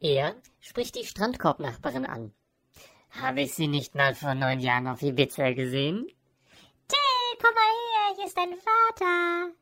[0.00, 2.34] Er spricht die Strandkorbnachbarin an.
[3.10, 6.06] Habe ich Sie nicht mal vor neun Jahren auf Ibiza gesehen?
[6.86, 9.52] Till, komm mal her, hier ist dein Vater.